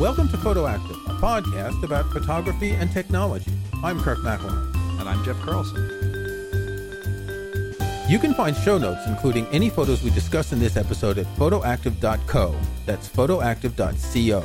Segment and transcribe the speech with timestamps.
[0.00, 3.52] Welcome to Photoactive, a podcast about photography and technology.
[3.84, 4.74] I'm Kirk McElhearn.
[4.98, 5.80] And I'm Jeff Carlson.
[8.08, 12.56] You can find show notes, including any photos we discuss in this episode, at photoactive.co.
[12.86, 14.44] That's photoactive.co.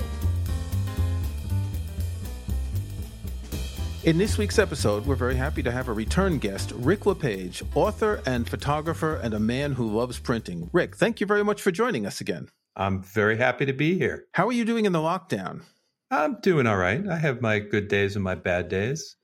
[4.04, 8.22] In this week's episode, we're very happy to have a return guest, Rick LePage, author
[8.28, 10.70] and photographer and a man who loves printing.
[10.72, 12.50] Rick, thank you very much for joining us again.
[12.80, 14.26] I'm very happy to be here.
[14.32, 15.64] How are you doing in the lockdown?
[16.10, 17.06] I'm doing all right.
[17.08, 19.18] I have my good days and my bad days.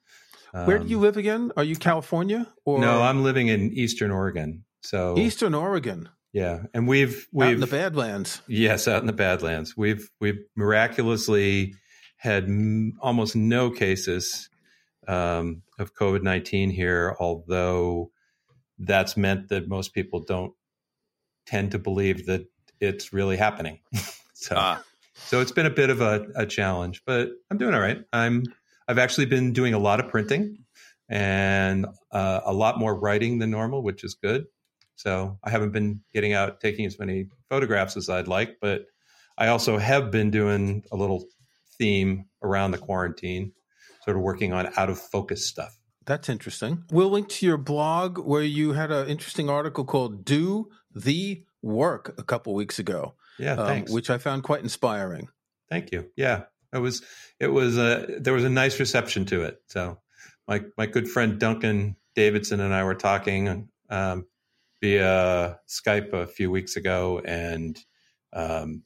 [0.53, 1.53] Um, Where do you live again?
[1.55, 4.65] Are you California or No, I'm living in Eastern Oregon.
[4.81, 6.09] So Eastern Oregon.
[6.33, 8.41] Yeah, and we've we've out in the Badlands.
[8.47, 9.77] Yes, out in the Badlands.
[9.77, 11.75] We've we've miraculously
[12.17, 14.49] had m- almost no cases
[15.07, 18.11] um, of COVID 19 here, although
[18.77, 20.53] that's meant that most people don't
[21.45, 22.47] tend to believe that
[22.79, 23.79] it's really happening.
[24.33, 24.83] so, ah.
[25.13, 28.03] so it's been a bit of a, a challenge, but I'm doing all right.
[28.13, 28.43] I'm,
[28.87, 30.59] I've actually been doing a lot of printing
[31.09, 34.45] and uh, a lot more writing than normal, which is good.
[34.95, 38.85] So I haven't been getting out taking as many photographs as I'd like, but
[39.37, 41.25] I also have been doing a little
[41.77, 43.51] theme around the quarantine
[44.03, 45.77] sort of working on out of focus stuff.
[46.05, 46.83] That's interesting.
[46.91, 52.15] We'll link to your blog where you had an interesting article called Do the Work
[52.17, 53.15] a couple weeks ago.
[53.39, 55.29] Yeah, um, which I found quite inspiring.
[55.69, 56.09] Thank you.
[56.15, 57.01] Yeah, it was
[57.39, 59.61] it was a there was a nice reception to it.
[59.67, 59.99] So
[60.47, 64.25] my my good friend Duncan Davidson and I were talking um,
[64.81, 67.77] via Skype a few weeks ago, and
[68.33, 68.83] um,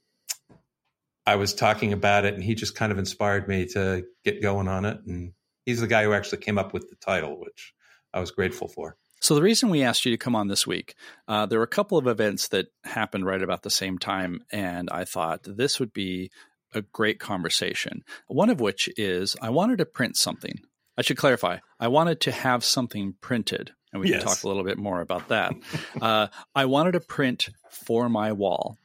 [1.25, 4.67] I was talking about it, and he just kind of inspired me to get going
[4.67, 4.99] on it.
[5.05, 5.33] And
[5.65, 7.73] he's the guy who actually came up with the title, which
[8.13, 8.97] I was grateful for.
[9.19, 10.95] So the reason we asked you to come on this week,
[11.27, 14.89] uh, there were a couple of events that happened right about the same time, and
[14.89, 16.31] I thought this would be
[16.73, 18.03] a great conversation.
[18.27, 20.59] One of which is I wanted to print something.
[20.97, 21.57] I should clarify.
[21.79, 24.19] I wanted to have something printed, and we yes.
[24.19, 25.53] can talk a little bit more about that.
[26.01, 28.77] uh, I wanted to print for my wall.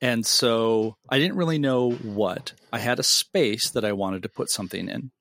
[0.00, 2.52] And so I didn't really know what.
[2.72, 5.12] I had a space that I wanted to put something in.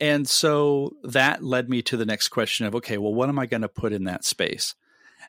[0.00, 3.46] And so that led me to the next question of okay, well, what am I
[3.46, 4.74] going to put in that space?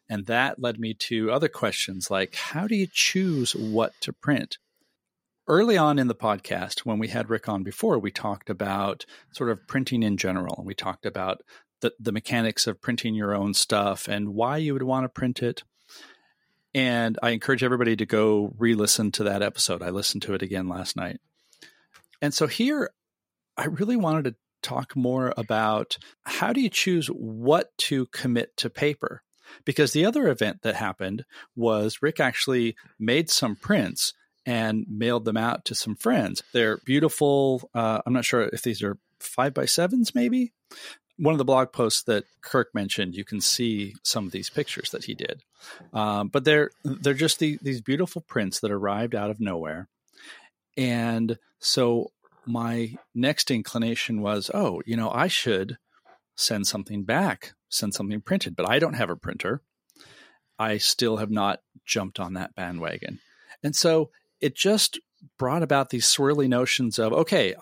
[0.10, 4.58] And that led me to other questions like how do you choose what to print?
[5.48, 9.50] Early on in the podcast, when we had Rick on before, we talked about sort
[9.50, 10.56] of printing in general.
[10.58, 11.42] And we talked about
[11.82, 15.44] the, the mechanics of printing your own stuff and why you would want to print
[15.44, 15.64] it.
[16.74, 19.82] And I encourage everybody to go re listen to that episode.
[19.82, 21.20] I listened to it again last night.
[22.22, 22.92] And so here,
[23.58, 28.70] I really wanted to talk more about how do you choose what to commit to
[28.70, 29.24] paper?
[29.66, 34.14] Because the other event that happened was Rick actually made some prints
[34.46, 36.42] and mailed them out to some friends.
[36.54, 37.70] They're beautiful.
[37.74, 40.54] Uh, I'm not sure if these are five by sevens, maybe.
[41.18, 44.90] One of the blog posts that Kirk mentioned, you can see some of these pictures
[44.92, 45.44] that he did.
[45.94, 49.88] Um, but they're they're just the, these beautiful prints that arrived out of nowhere.
[50.76, 52.12] And so
[52.46, 55.78] my next inclination was, oh, you know, I should
[56.36, 59.62] send something back, send something printed, but I don't have a printer.
[60.58, 63.20] I still have not jumped on that bandwagon.
[63.64, 64.10] And so
[64.40, 65.00] it just
[65.38, 67.56] brought about these swirly notions of, okay,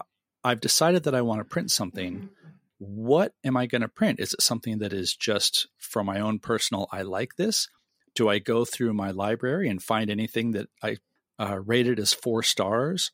[0.44, 2.30] I've decided that I want to print something.
[2.78, 4.20] What am I going to print?
[4.20, 7.68] Is it something that is just for my own personal, I like this?
[8.16, 10.98] do I go through my library and find anything that I
[11.40, 13.12] uh, rated as four stars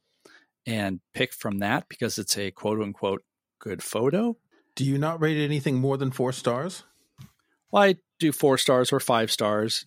[0.65, 3.23] and pick from that because it's a quote unquote
[3.59, 4.37] good photo?
[4.75, 6.83] Do you not rate anything more than four stars?
[7.71, 9.85] Well, I do four stars or five stars.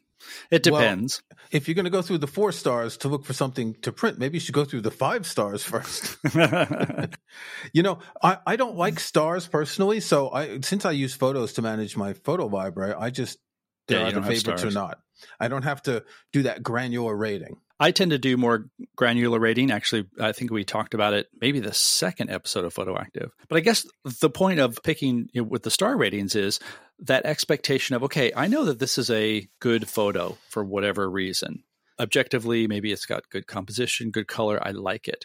[0.50, 1.22] It depends.
[1.30, 3.92] Well, if you're going to go through the four stars to look for something to
[3.92, 6.16] print, maybe you should go through the five stars first.
[7.72, 11.62] you know, I, I don't like stars personally, so I since I use photos to
[11.62, 13.38] manage my photo library, I just
[13.86, 14.98] there yeah, the favorites or not.
[15.40, 17.56] I don't have to do that granular rating.
[17.80, 19.70] I tend to do more granular rating.
[19.70, 23.30] Actually, I think we talked about it maybe the second episode of Photoactive.
[23.48, 23.86] But I guess
[24.20, 26.58] the point of picking you know, with the star ratings is
[27.00, 31.62] that expectation of, okay, I know that this is a good photo for whatever reason.
[32.00, 34.58] Objectively, maybe it's got good composition, good color.
[34.60, 35.24] I like it.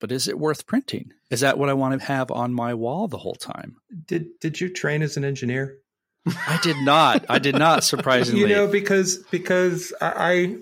[0.00, 1.12] But is it worth printing?
[1.30, 3.76] Is that what I want to have on my wall the whole time?
[4.06, 5.78] Did Did you train as an engineer?
[6.26, 7.26] I did not.
[7.28, 7.84] I did not.
[7.84, 10.56] Surprisingly, you know, because because I.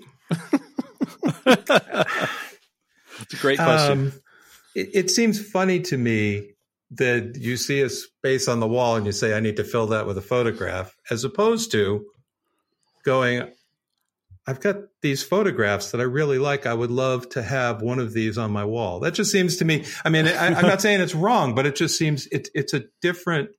[1.45, 3.99] it's a great question.
[3.99, 4.13] Um,
[4.75, 6.51] it, it seems funny to me
[6.91, 9.87] that you see a space on the wall and you say, "I need to fill
[9.87, 12.05] that with a photograph," as opposed to
[13.03, 13.51] going,
[14.49, 16.65] I've got these photographs that I really like.
[16.65, 18.99] I would love to have one of these on my wall.
[18.99, 19.85] That just seems to me.
[20.03, 22.85] I mean, I, am not saying it's wrong, but it just seems it, it's a
[23.01, 23.51] different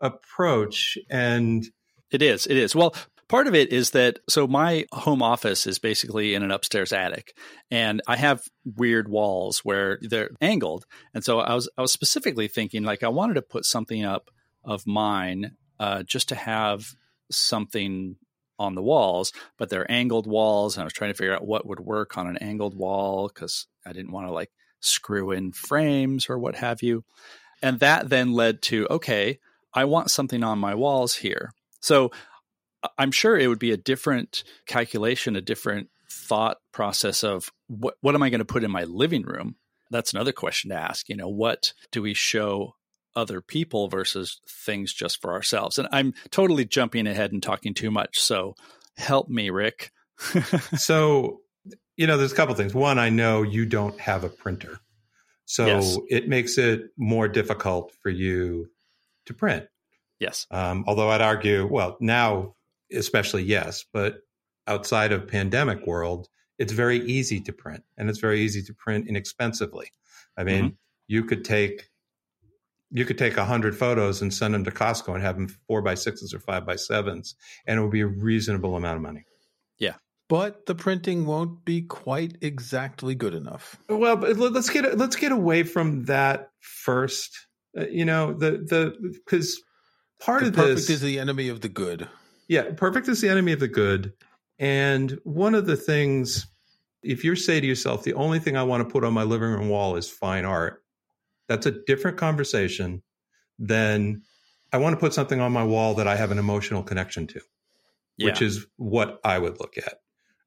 [0.00, 0.96] approach.
[1.10, 1.66] And
[2.10, 2.46] it is.
[2.46, 2.74] It is.
[2.74, 2.94] Well,
[3.32, 7.34] part of it is that so my home office is basically in an upstairs attic,
[7.70, 8.42] and I have
[8.76, 10.84] weird walls where they're angled,
[11.14, 14.30] and so I was I was specifically thinking like I wanted to put something up
[14.62, 16.94] of mine uh, just to have
[17.30, 18.16] something
[18.58, 20.76] on the walls, but they're angled walls.
[20.76, 23.66] And I was trying to figure out what would work on an angled wall because
[23.86, 24.50] I didn't want to like
[24.80, 27.02] screw in frames or what have you.
[27.62, 29.38] And that then led to okay,
[29.72, 31.54] I want something on my walls here.
[31.80, 32.12] So
[32.98, 38.14] I'm sure it would be a different calculation, a different thought process of what, what
[38.14, 39.56] am I going to put in my living room?
[39.90, 41.08] That's another question to ask.
[41.08, 42.74] You know, what do we show
[43.14, 45.78] other people versus things just for ourselves.
[45.78, 48.20] And I'm totally jumping ahead and talking too much.
[48.20, 48.54] So
[48.96, 49.92] help me, Rick.
[50.76, 51.40] so,
[51.96, 52.74] you know, there's a couple things.
[52.74, 54.78] One, I know you don't have a printer.
[55.44, 55.98] So yes.
[56.08, 58.70] it makes it more difficult for you
[59.26, 59.66] to print.
[60.18, 60.46] Yes.
[60.50, 62.54] Um, although I'd argue, well, now
[62.94, 64.20] especially yes, but
[64.66, 66.28] outside of pandemic world,
[66.58, 69.92] it's very easy to print and it's very easy to print inexpensively.
[70.36, 70.74] I mean, mm-hmm.
[71.08, 71.88] you could take
[72.92, 75.80] you could take a 100 photos and send them to Costco and have them four
[75.80, 77.34] by sixes or five by sevens,
[77.66, 79.24] and it would be a reasonable amount of money.
[79.78, 79.94] Yeah.
[80.28, 83.78] But the printing won't be quite exactly good enough.
[83.88, 87.46] Well, let's get let's get away from that first.
[87.76, 89.62] Uh, you know, the the because
[90.20, 92.08] part the of perfect this is the enemy of the good.
[92.48, 94.12] Yeah, perfect is the enemy of the good.
[94.58, 96.46] And one of the things,
[97.02, 99.50] if you say to yourself, the only thing I want to put on my living
[99.50, 100.82] room wall is fine art,
[101.48, 103.02] that's a different conversation
[103.58, 104.22] than
[104.72, 107.40] I want to put something on my wall that I have an emotional connection to,
[108.16, 108.26] yeah.
[108.26, 109.94] which is what I would look at,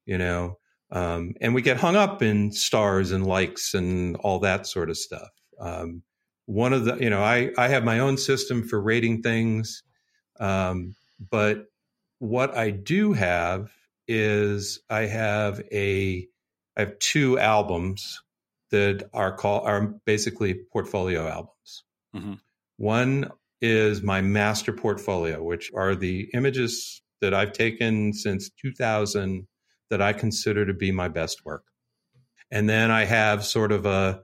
[0.04, 0.58] you know.
[0.90, 4.96] Um, and we get hung up in stars and likes and all that sort of
[4.96, 5.30] stuff.
[5.58, 6.02] Um,
[6.46, 9.82] one of the, you know, I I have my own system for rating things,
[10.38, 10.94] um,
[11.30, 11.66] but
[12.18, 13.70] what I do have
[14.08, 16.26] is I have a
[16.76, 18.22] I have two albums
[18.70, 21.84] that are called are basically portfolio albums.
[22.14, 22.34] Mm-hmm.
[22.76, 23.30] One
[23.60, 29.46] is my master portfolio, which are the images that I've taken since 2000
[29.90, 31.64] that I consider to be my best work.
[32.50, 34.22] And then I have sort of a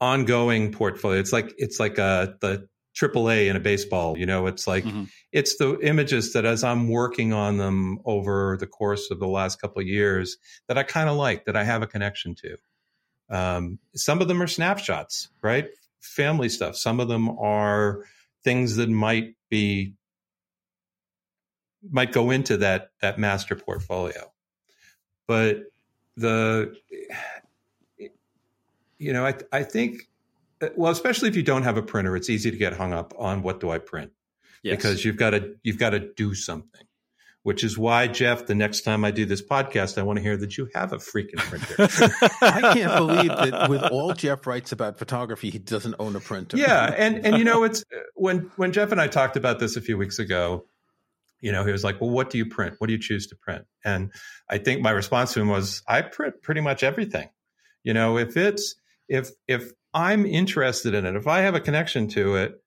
[0.00, 1.18] ongoing portfolio.
[1.18, 4.16] It's like it's like a the AAA in a baseball.
[4.18, 5.04] You know, it's like mm-hmm.
[5.32, 9.60] it's the images that as I'm working on them over the course of the last
[9.60, 10.36] couple of years
[10.68, 12.56] that I kind of like, that I have a connection to.
[13.30, 15.68] Um, some of them are snapshots, right?
[16.00, 16.76] Family stuff.
[16.76, 18.04] Some of them are
[18.44, 19.94] things that might be
[21.90, 24.32] might go into that that master portfolio.
[25.26, 25.62] But
[26.16, 26.74] the
[28.98, 30.08] you know, I I think
[30.62, 33.12] Uh, well, especially if you don't have a printer, it's easy to get hung up
[33.18, 34.12] on what do I print?
[34.62, 34.76] Yes.
[34.76, 36.86] Because you've got to you've got to do something
[37.42, 40.36] which is why, Jeff, the next time I do this podcast, I want to hear
[40.36, 41.74] that you have a freaking printer.
[42.40, 46.56] I can't believe that with all Jeff writes about photography, he doesn't own a printer.
[46.56, 49.76] Yeah, and and you know, it's uh, when when Jeff and I talked about this
[49.76, 50.66] a few weeks ago.
[51.40, 52.76] You know, he was like, "Well, what do you print?
[52.78, 54.12] What do you choose to print?" And
[54.48, 57.30] I think my response to him was, "I print pretty much everything."
[57.82, 58.76] You know, if it's
[59.08, 62.62] if if I'm interested in it, if I have a connection to it,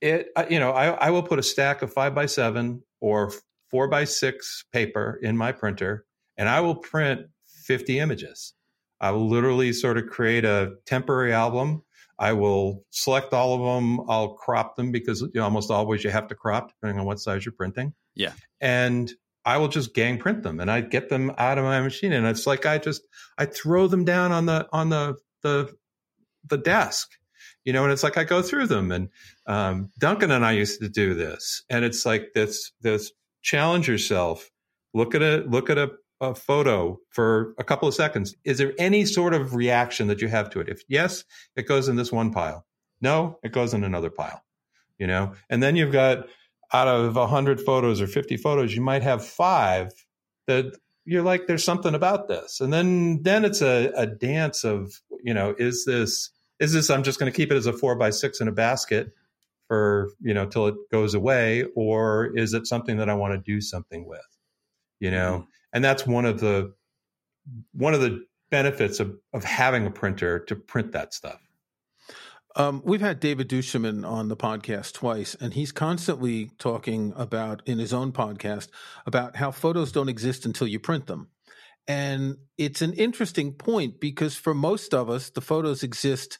[0.00, 3.32] it you know, I, I will put a stack of five by seven or
[3.70, 6.04] four by six paper in my printer
[6.36, 7.22] and I will print
[7.64, 8.54] 50 images.
[9.00, 11.82] I will literally sort of create a temporary album.
[12.18, 14.00] I will select all of them.
[14.08, 17.20] I'll crop them because you know, almost always you have to crop depending on what
[17.20, 17.92] size you're printing.
[18.14, 18.32] Yeah.
[18.60, 19.12] And
[19.44, 22.12] I will just gang print them and I get them out of my machine.
[22.12, 23.02] And it's like I just
[23.36, 25.74] I throw them down on the on the the
[26.48, 27.10] the desk.
[27.64, 28.92] You know, and it's like I go through them.
[28.92, 29.08] And
[29.46, 31.62] um, Duncan and I used to do this.
[31.70, 34.50] And it's like this this challenge yourself.
[34.92, 38.34] Look at a look at a, a photo for a couple of seconds.
[38.44, 40.68] Is there any sort of reaction that you have to it?
[40.68, 41.24] If yes,
[41.56, 42.66] it goes in this one pile.
[43.00, 44.42] No, it goes in another pile.
[44.98, 46.26] You know, and then you've got
[46.74, 49.92] out of 100 photos or 50 photos, you might have five
[50.48, 52.60] that you're like, there's something about this.
[52.60, 57.02] And then, then it's a, a dance of, you know, is this, is this, I'm
[57.02, 59.12] just going to keep it as a four by six in a basket
[59.66, 63.52] for you know till it goes away or is it something that i want to
[63.52, 64.20] do something with
[65.00, 65.50] you know mm-hmm.
[65.72, 66.72] and that's one of the
[67.72, 71.40] one of the benefits of, of having a printer to print that stuff
[72.56, 77.80] um, we've had David Duchemin on the podcast twice, and he's constantly talking about in
[77.80, 78.68] his own podcast
[79.06, 81.30] about how photos don't exist until you print them.
[81.86, 86.38] And it's an interesting point because for most of us, the photos exist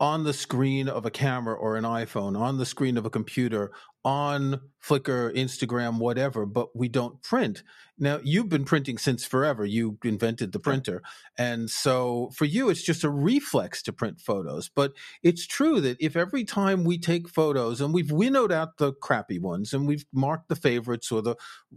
[0.00, 3.72] on the screen of a camera or an iPhone, on the screen of a computer,
[4.08, 7.62] on Flickr, Instagram, whatever, but we don't print.
[7.98, 9.66] Now, you've been printing since forever.
[9.66, 11.02] You invented the printer.
[11.36, 14.70] And so for you, it's just a reflex to print photos.
[14.74, 18.94] But it's true that if every time we take photos and we've winnowed out the
[18.94, 21.36] crappy ones and we've marked the favorites or the,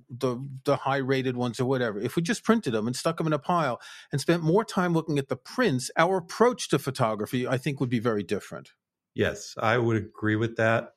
[0.09, 3.27] the, the high rated ones or whatever, if we just printed them and stuck them
[3.27, 7.45] in a pile and spent more time looking at the prints, our approach to photography,
[7.45, 8.69] I think, would be very different.
[9.13, 10.93] Yes, I would agree with that.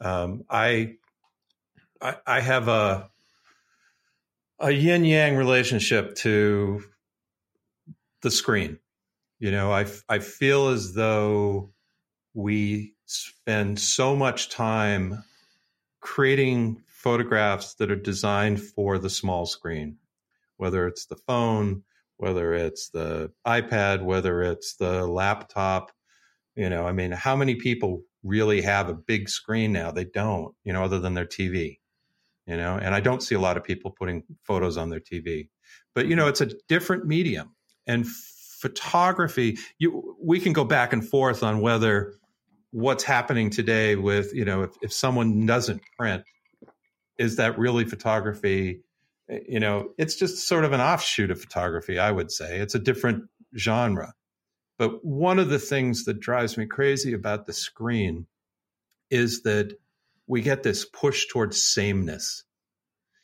[0.00, 0.96] Um, I,
[2.00, 3.10] I, I have a
[4.58, 6.82] a yin yang relationship to
[8.22, 8.78] the screen.
[9.38, 11.72] You know, I I feel as though
[12.34, 15.22] we spend so much time
[16.00, 19.96] creating photographs that are designed for the small screen,
[20.56, 21.82] whether it's the phone,
[22.16, 25.92] whether it's the iPad, whether it's the laptop.
[26.56, 29.92] You know, I mean, how many people really have a big screen now.
[29.92, 31.78] They don't, you know, other than their TV,
[32.46, 35.48] you know, and I don't see a lot of people putting photos on their TV.
[35.94, 37.54] But, you know, it's a different medium.
[37.86, 42.14] And photography, you, we can go back and forth on whether
[42.70, 46.24] what's happening today with, you know, if, if someone doesn't print,
[47.18, 48.80] is that really photography?
[49.28, 52.58] Eh, you know, it's just sort of an offshoot of photography, I would say.
[52.58, 53.24] It's a different
[53.56, 54.14] genre.
[54.78, 58.26] But one of the things that drives me crazy about the screen
[59.10, 59.78] is that
[60.26, 62.44] we get this push towards sameness.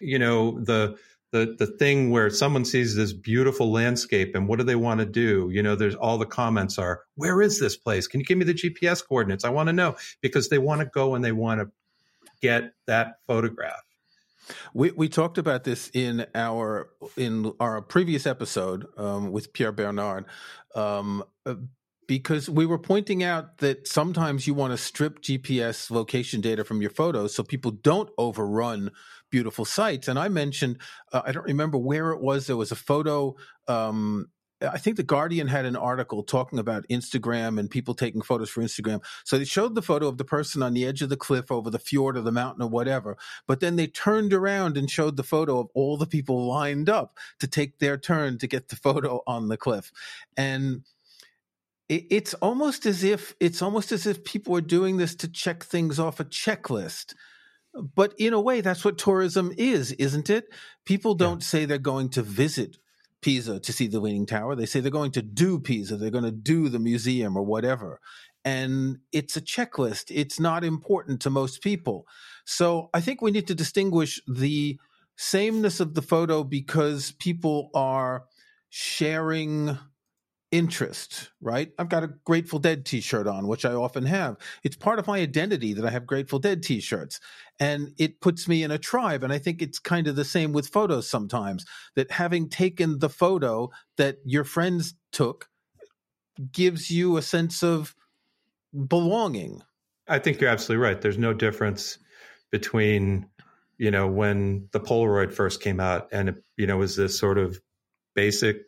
[0.00, 0.96] You know, the
[1.32, 5.06] the the thing where someone sees this beautiful landscape and what do they want to
[5.06, 5.50] do?
[5.52, 8.06] You know, there's all the comments are, where is this place?
[8.06, 9.44] Can you give me the GPS coordinates?
[9.44, 11.70] I want to know because they want to go and they want to
[12.40, 13.82] get that photograph.
[14.74, 20.24] We we talked about this in our in our previous episode um, with Pierre Bernard,
[20.74, 21.54] um, uh,
[22.06, 26.80] because we were pointing out that sometimes you want to strip GPS location data from
[26.82, 28.90] your photos so people don't overrun
[29.30, 30.08] beautiful sites.
[30.08, 30.78] And I mentioned
[31.12, 32.46] uh, I don't remember where it was.
[32.46, 33.36] There was a photo
[33.68, 34.26] um,
[34.62, 38.62] I think the Guardian had an article talking about Instagram and people taking photos for
[38.62, 39.02] Instagram.
[39.24, 41.70] So they showed the photo of the person on the edge of the cliff over
[41.70, 43.16] the fjord or the mountain or whatever.
[43.46, 47.18] But then they turned around and showed the photo of all the people lined up
[47.38, 49.92] to take their turn to get the photo on the cliff.
[50.36, 50.82] And
[51.88, 55.98] it's almost as if it's almost as if people are doing this to check things
[55.98, 57.14] off a checklist.
[57.74, 60.52] But in a way, that's what tourism is, isn't it?
[60.84, 61.46] People don't yeah.
[61.46, 62.78] say they're going to visit
[63.22, 64.54] Pisa to see the Leaning Tower.
[64.54, 68.00] They say they're going to do Pisa, they're going to do the museum or whatever.
[68.44, 70.04] And it's a checklist.
[70.08, 72.06] It's not important to most people.
[72.44, 74.78] So I think we need to distinguish the
[75.16, 78.24] sameness of the photo because people are
[78.70, 79.78] sharing
[80.52, 81.70] interest, right?
[81.78, 84.36] I've got a Grateful Dead t shirt on, which I often have.
[84.64, 87.20] It's part of my identity that I have Grateful Dead t shirts.
[87.58, 89.22] And it puts me in a tribe.
[89.22, 91.64] And I think it's kind of the same with photos sometimes
[91.94, 95.48] that having taken the photo that your friends took
[96.50, 97.94] gives you a sense of
[98.88, 99.62] belonging.
[100.08, 101.00] I think you're absolutely right.
[101.00, 101.98] There's no difference
[102.50, 103.28] between,
[103.78, 107.38] you know, when the Polaroid first came out and, it, you know, was this sort
[107.38, 107.60] of
[108.14, 108.62] basic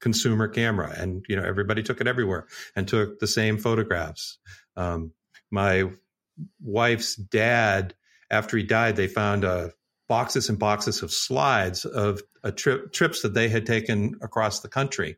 [0.00, 2.46] consumer camera, and you know everybody took it everywhere
[2.76, 4.38] and took the same photographs.
[4.76, 5.12] Um,
[5.50, 5.90] my
[6.60, 7.94] wife's dad,
[8.30, 9.68] after he died, they found uh,
[10.08, 12.20] boxes and boxes of slides of
[12.56, 15.16] trip, trips that they had taken across the country,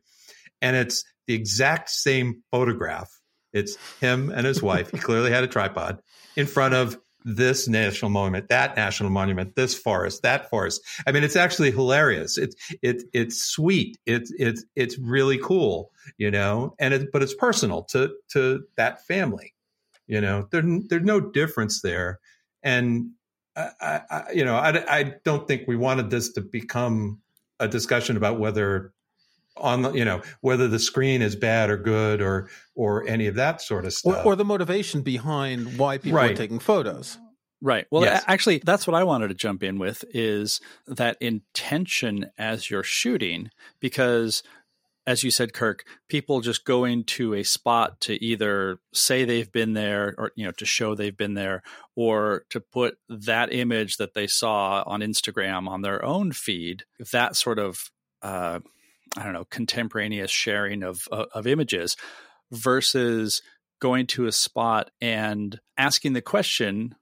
[0.61, 3.11] and it's the exact same photograph.
[3.53, 4.91] It's him and his wife.
[4.91, 6.01] He clearly had a tripod
[6.35, 10.81] in front of this national monument, that national monument, this forest, that forest.
[11.05, 12.37] I mean, it's actually hilarious.
[12.37, 13.97] It's it it's sweet.
[14.05, 16.75] It's it's it's really cool, you know.
[16.79, 19.53] And it, but it's personal to to that family,
[20.07, 20.47] you know.
[20.51, 22.19] There there's no difference there,
[22.63, 23.11] and
[23.55, 27.21] I, I you know I I don't think we wanted this to become
[27.59, 28.93] a discussion about whether
[29.59, 33.35] on the you know whether the screen is bad or good or or any of
[33.35, 36.31] that sort of stuff or, or the motivation behind why people right.
[36.31, 37.17] are taking photos
[37.61, 38.23] right well yes.
[38.27, 43.49] actually that's what i wanted to jump in with is that intention as you're shooting
[43.79, 44.43] because
[45.05, 49.73] as you said kirk people just go into a spot to either say they've been
[49.73, 51.63] there or you know to show they've been there
[51.95, 57.35] or to put that image that they saw on instagram on their own feed that
[57.35, 57.89] sort of
[58.21, 58.59] uh,
[59.17, 61.97] I don't know, contemporaneous sharing of, of, of images
[62.51, 63.41] versus
[63.79, 66.95] going to a spot and asking the question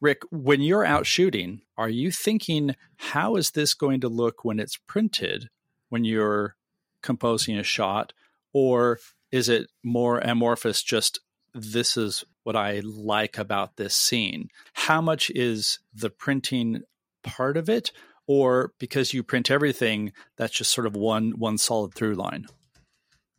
[0.00, 4.58] Rick, when you're out shooting, are you thinking, how is this going to look when
[4.58, 5.50] it's printed
[5.90, 6.56] when you're
[7.02, 8.14] composing a shot?
[8.52, 8.98] Or
[9.30, 11.20] is it more amorphous, just
[11.52, 14.48] this is what I like about this scene?
[14.72, 16.82] How much is the printing
[17.22, 17.92] part of it?
[18.32, 22.46] Or because you print everything, that's just sort of one one solid through line?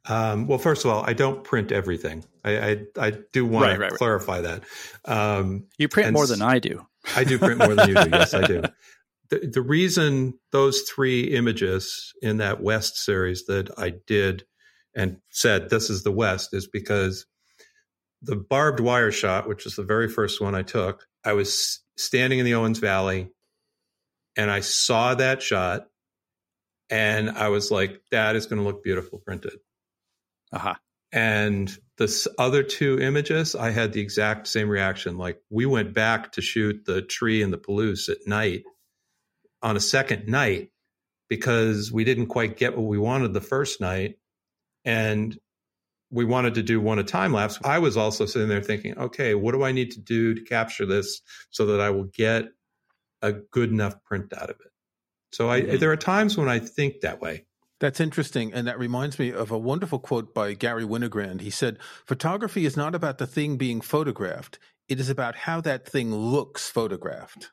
[0.10, 2.25] Um, well, first of all, I don't print everything.
[2.43, 4.62] I I, I do want right, to right, clarify right.
[5.05, 5.10] that.
[5.10, 6.86] Um, you print more than I do.
[7.15, 8.10] I do print more than you do.
[8.12, 8.63] Yes, I do.
[9.29, 14.43] The, the reason those three images in that West series that I did
[14.93, 17.25] and said this is the West is because
[18.21, 22.39] the barbed wire shot, which is the very first one I took, I was standing
[22.39, 23.29] in the Owens Valley
[24.35, 25.88] and I saw that shot
[26.89, 29.59] and I was like, that is going to look beautiful printed.
[30.51, 30.75] Uh-huh.
[31.13, 35.17] And the other two images, I had the exact same reaction.
[35.17, 38.63] Like we went back to shoot the tree and the Palouse at night
[39.61, 40.71] on a second night
[41.29, 44.15] because we didn't quite get what we wanted the first night.
[44.83, 45.38] And
[46.11, 47.57] we wanted to do one a time lapse.
[47.63, 50.85] I was also sitting there thinking, okay, what do I need to do to capture
[50.85, 51.21] this
[51.51, 52.50] so that I will get
[53.21, 54.71] a good enough print out of it?
[55.31, 55.77] So I, mm-hmm.
[55.77, 57.45] there are times when I think that way.
[57.79, 58.53] That's interesting.
[58.53, 61.41] And that reminds me of a wonderful quote by Garry Winogrand.
[61.41, 65.87] He said, Photography is not about the thing being photographed, it is about how that
[65.87, 67.51] thing looks photographed.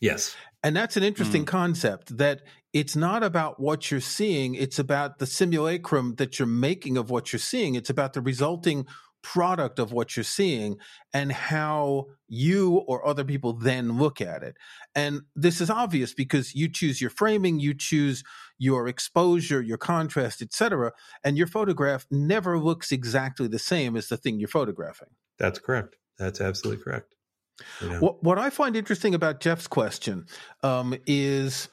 [0.00, 0.36] Yes.
[0.62, 1.46] And that's an interesting mm.
[1.46, 6.98] concept that it's not about what you're seeing, it's about the simulacrum that you're making
[6.98, 7.74] of what you're seeing.
[7.74, 8.86] It's about the resulting
[9.26, 10.78] product of what you're seeing
[11.12, 14.56] and how you or other people then look at it.
[14.94, 18.22] And this is obvious because you choose your framing, you choose
[18.56, 20.92] your exposure, your contrast, etc.,
[21.24, 25.08] and your photograph never looks exactly the same as the thing you're photographing.
[25.40, 25.96] That's correct.
[26.20, 27.12] That's absolutely correct.
[27.98, 30.26] What what I find interesting about Jeff's question
[30.62, 31.68] um, is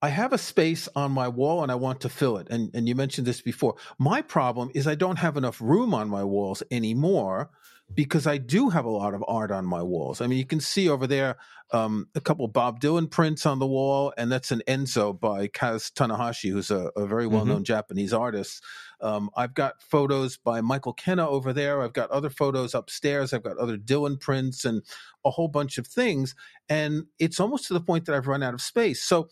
[0.00, 2.48] I have a space on my wall and I want to fill it.
[2.50, 3.74] And, and you mentioned this before.
[3.98, 7.50] My problem is I don't have enough room on my walls anymore
[7.94, 10.20] because I do have a lot of art on my walls.
[10.20, 11.36] I mean, you can see over there
[11.72, 15.92] um, a couple Bob Dylan prints on the wall, and that's an enso by Kaz
[15.92, 17.64] Tanahashi, who's a, a very well known mm-hmm.
[17.64, 18.62] Japanese artist.
[19.00, 21.82] Um, I've got photos by Michael Kenna over there.
[21.82, 23.32] I've got other photos upstairs.
[23.32, 24.82] I've got other Dylan prints and
[25.24, 26.34] a whole bunch of things.
[26.68, 29.02] And it's almost to the point that I've run out of space.
[29.02, 29.28] So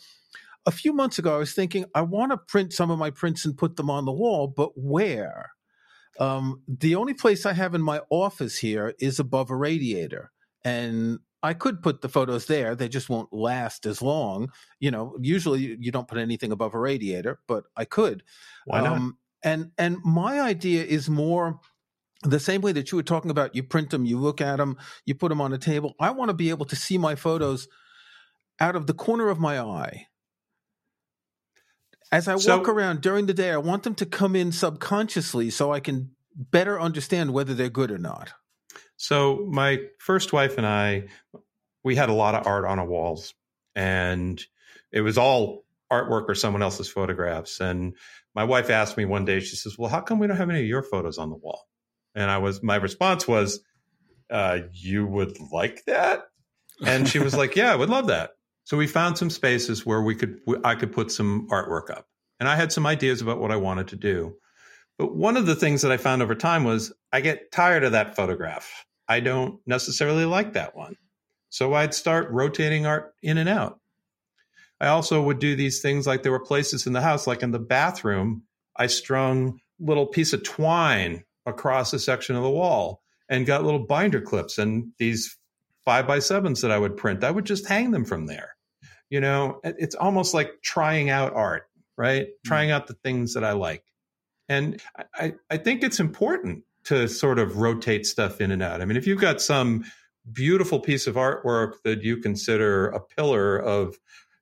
[0.66, 3.44] a few months ago, I was thinking, I want to print some of my prints
[3.44, 5.52] and put them on the wall, but where?
[6.18, 10.32] Um, the only place I have in my office here is above a radiator.
[10.64, 12.74] And I could put the photos there.
[12.74, 14.50] They just won't last as long.
[14.80, 18.24] You know, usually you don't put anything above a radiator, but I could.
[18.64, 18.96] Why not?
[18.96, 21.60] Um, and and my idea is more
[22.22, 23.54] the same way that you were talking about.
[23.54, 25.94] You print them, you look at them, you put them on a table.
[26.00, 27.68] I want to be able to see my photos
[28.58, 30.06] out of the corner of my eye
[32.12, 35.50] as I so, walk around during the day, I want them to come in subconsciously
[35.50, 38.32] so I can better understand whether they're good or not.
[38.96, 41.04] So, my first wife and I,
[41.84, 43.34] we had a lot of art on our walls,
[43.74, 44.42] and
[44.92, 47.60] it was all artwork or someone else's photographs.
[47.60, 47.94] And
[48.34, 50.60] my wife asked me one day, she says, Well, how come we don't have any
[50.60, 51.66] of your photos on the wall?
[52.14, 53.60] And I was, my response was,
[54.30, 56.22] uh, You would like that?
[56.84, 58.30] And she was like, Yeah, I would love that.
[58.66, 62.08] So we found some spaces where we could I could put some artwork up.
[62.40, 64.34] And I had some ideas about what I wanted to do.
[64.98, 67.92] But one of the things that I found over time was I get tired of
[67.92, 68.84] that photograph.
[69.08, 70.96] I don't necessarily like that one.
[71.48, 73.78] So I'd start rotating art in and out.
[74.80, 77.52] I also would do these things like there were places in the house, like in
[77.52, 78.42] the bathroom,
[78.76, 83.86] I strung little piece of twine across a section of the wall and got little
[83.86, 85.38] binder clips and these
[85.84, 87.22] five by sevens that I would print.
[87.22, 88.55] I would just hang them from there
[89.10, 92.26] you know it's almost like trying out art right?
[92.26, 92.48] Mm-hmm.
[92.48, 93.84] trying out the things that i like.
[94.48, 94.80] And
[95.14, 98.80] I, I think it's important to sort of rotate stuff in and out.
[98.80, 99.84] I mean if you've got some
[100.32, 103.96] beautiful piece of artwork that you consider a pillar of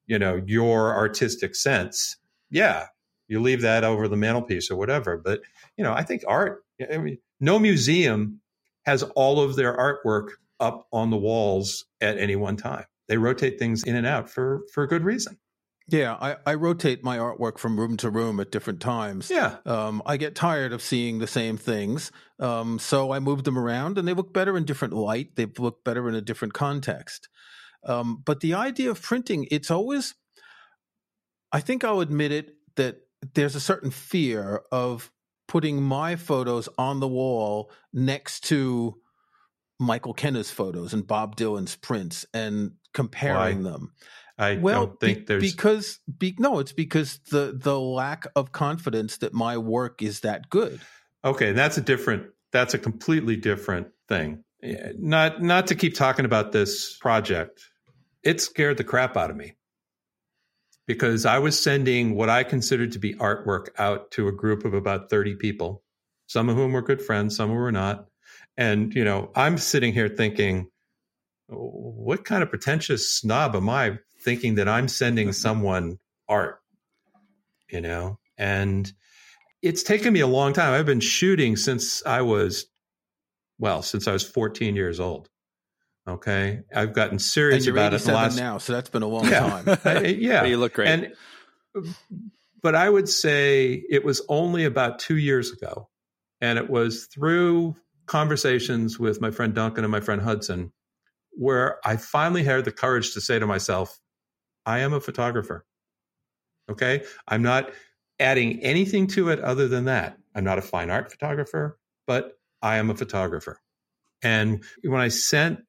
[0.07, 2.17] you know your artistic sense
[2.51, 2.87] yeah
[3.29, 5.17] you leave that over the mantelpiece or whatever.
[5.17, 5.41] But
[5.77, 8.41] you know i think art i mean no museum
[8.85, 13.59] has all of their artwork up on the walls at any one time they rotate
[13.59, 15.39] things in and out for for a good reason.
[15.89, 19.31] Yeah, I, I rotate my artwork from room to room at different times.
[19.31, 19.57] Yeah.
[19.67, 22.11] Um, I get tired of seeing the same things.
[22.41, 25.37] Um, so I move them around and they look better in different light.
[25.37, 27.29] They look better in a different context.
[27.85, 30.15] Um, but the idea of printing, it's always,
[31.53, 33.03] I think I'll admit it, that
[33.35, 35.13] there's a certain fear of
[35.49, 38.97] putting my photos on the wall next to
[39.79, 43.71] Michael Kenna's photos and Bob Dylan's prints and comparing Why?
[43.71, 43.93] them.
[44.37, 48.53] I well, don't think be- there's because be, no, it's because the the lack of
[48.53, 50.81] confidence that my work is that good.
[51.25, 52.27] Okay, that's a different.
[52.53, 54.43] That's a completely different thing.
[54.63, 57.69] Eh, not not to keep talking about this project.
[58.23, 59.55] It scared the crap out of me
[60.87, 64.75] because I was sending what I considered to be artwork out to a group of
[64.75, 65.85] about thirty people,
[66.27, 68.07] some of whom were good friends, some who were not,
[68.57, 70.69] and you know I'm sitting here thinking,
[71.49, 75.33] what kind of pretentious snob am I thinking that I'm sending mm-hmm.
[75.33, 76.61] someone art?
[77.71, 78.91] You know, and
[79.63, 80.75] it's taken me a long time.
[80.75, 82.67] I've been shooting since I was,
[83.59, 85.29] well, since I was 14 years old.
[86.07, 88.07] Okay, I've gotten serious about it.
[88.07, 89.65] last, now, so that's been a long yeah, time.
[90.21, 90.89] Yeah, But you look great.
[90.89, 91.15] And,
[92.63, 95.89] but I would say it was only about two years ago,
[96.43, 100.73] and it was through conversations with my friend Duncan and my friend Hudson,
[101.33, 103.99] where I finally had the courage to say to myself,
[104.67, 105.65] "I am a photographer."
[106.71, 107.73] Okay, I'm not
[108.19, 110.19] adding anything to it other than that.
[110.35, 113.61] I'm not a fine art photographer, but I am a photographer.
[114.23, 115.61] And when I sent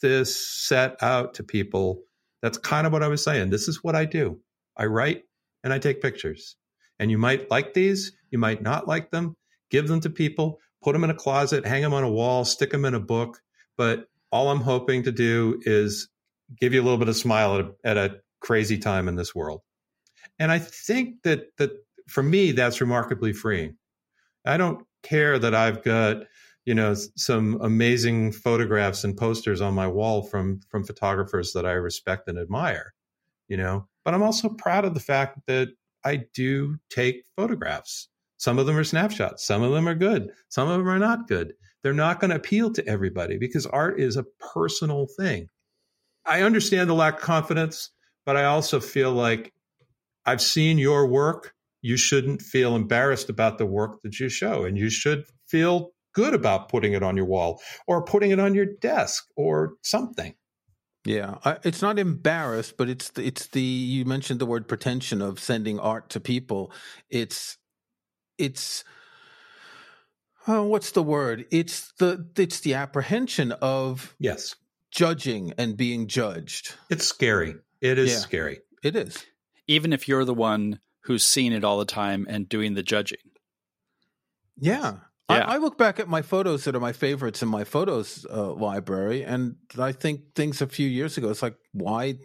[0.00, 2.02] this set out to people,
[2.40, 3.50] that's kind of what I was saying.
[3.50, 4.40] This is what I do.
[4.76, 5.24] I write
[5.64, 6.56] and I take pictures.
[6.98, 9.36] And you might like these, you might not like them.
[9.70, 12.70] Give them to people, put them in a closet, hang them on a wall, stick
[12.70, 13.40] them in a book.
[13.76, 16.08] But all I'm hoping to do is
[16.60, 19.34] give you a little bit of smile at a, at a crazy time in this
[19.34, 19.62] world.
[20.38, 21.72] And I think that that
[22.08, 23.76] for me, that's remarkably freeing.
[24.44, 26.22] I don't care that I've got
[26.64, 31.72] you know some amazing photographs and posters on my wall from from photographers that I
[31.72, 32.94] respect and admire,
[33.48, 33.88] you know.
[34.04, 35.68] But I'm also proud of the fact that
[36.04, 38.08] I do take photographs.
[38.38, 41.28] Some of them are snapshots, some of them are good, some of them are not
[41.28, 41.54] good.
[41.82, 45.48] They're not going to appeal to everybody because art is a personal thing.
[46.24, 47.90] I understand the lack of confidence,
[48.26, 49.52] but I also feel like
[50.26, 51.54] I've seen your work.
[51.80, 56.34] You shouldn't feel embarrassed about the work that you show, and you should feel good
[56.34, 60.34] about putting it on your wall or putting it on your desk or something.
[61.04, 65.22] Yeah, I, it's not embarrassed, but it's the, it's the you mentioned the word pretension
[65.22, 66.72] of sending art to people.
[67.08, 67.56] It's
[68.38, 68.84] it's
[70.46, 71.46] oh, what's the word?
[71.50, 74.54] It's the it's the apprehension of Yes,
[74.90, 76.74] judging and being judged.
[76.90, 77.56] it's scary.
[77.80, 78.18] It is Yeah.
[78.18, 78.60] scary.
[78.82, 79.24] It is.
[79.66, 83.18] Even if you're the one who's seeing it all the time and doing the judging.
[84.58, 84.96] Yeah.
[85.30, 85.36] Yeah.
[85.46, 88.52] I, I look back at my photos that are my favorites in my photos uh,
[88.54, 91.28] library, and I think things a few years ago.
[91.28, 92.18] It's like, why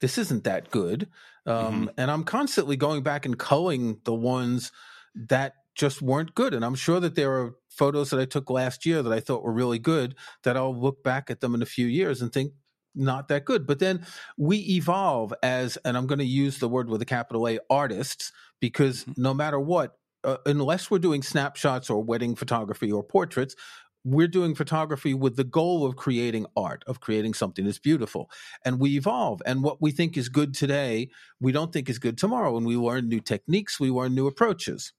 [0.00, 1.08] this isn't that good?
[1.44, 4.72] Um, And I'm constantly going back and culling the ones
[5.16, 6.54] that just weren't good.
[6.54, 9.42] And I'm sure that there are photos that I took last year that I thought
[9.42, 12.52] were really good that I'll look back at them in a few years and think
[12.94, 13.66] not that good.
[13.66, 14.06] But then
[14.38, 18.32] we evolve as, and I'm going to use the word with a capital A, artists,
[18.60, 23.54] because no matter what, uh, unless we're doing snapshots or wedding photography or portraits,
[24.02, 28.30] we're doing photography with the goal of creating art, of creating something that's beautiful.
[28.64, 29.42] And we evolve.
[29.44, 32.56] And what we think is good today, we don't think is good tomorrow.
[32.56, 34.92] And we learn new techniques, we learn new approaches.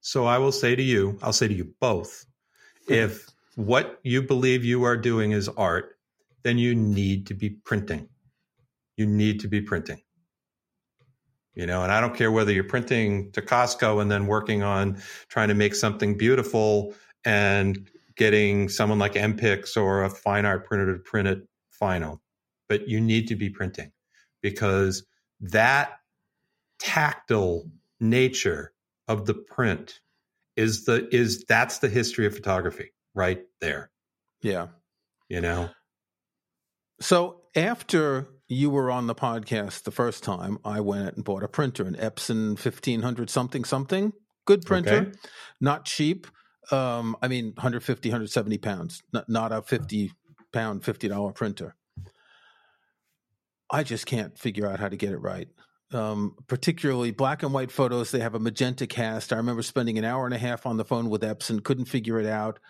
[0.00, 2.26] So I will say to you, I'll say to you both,
[2.86, 2.94] hmm.
[2.94, 5.96] if what you believe you are doing is art,
[6.42, 8.08] then you need to be printing.
[8.96, 10.00] You need to be printing.
[11.54, 15.02] You know, and I don't care whether you're printing to Costco and then working on
[15.28, 20.92] trying to make something beautiful and getting someone like MPix or a fine art printer
[20.92, 22.22] to print it final.
[22.68, 23.92] But you need to be printing
[24.40, 25.04] because
[25.40, 25.98] that
[26.78, 27.64] tactile
[27.98, 28.72] nature
[29.10, 30.00] of the print
[30.56, 33.90] is the is that's the history of photography right there
[34.42, 34.68] Yeah.
[35.28, 35.70] you know
[37.00, 41.48] So after you were on the podcast the first time, I went and bought a
[41.48, 44.12] printer, an Epson 1500 something something.
[44.44, 45.12] Good printer, Okay.
[45.60, 46.26] not cheap.
[46.70, 50.12] Um, I mean, 150, 170 pounds, not, not a 50
[50.52, 51.74] pound, $50 printer.
[53.70, 55.48] I just can't figure out how to get it right.
[55.92, 59.32] Um, particularly black and white photos, they have a magenta cast.
[59.32, 62.20] I remember spending an hour and a half on the phone with Epson, couldn't figure
[62.20, 62.60] it out.